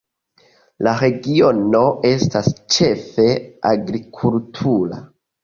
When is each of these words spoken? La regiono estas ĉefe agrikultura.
La 0.85 0.93
regiono 1.01 1.81
estas 2.13 2.49
ĉefe 2.77 3.27
agrikultura. 3.75 5.01